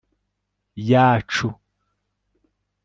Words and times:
yacu 0.89 1.49